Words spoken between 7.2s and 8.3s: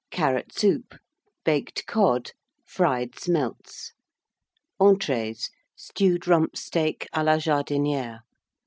la Jardinière.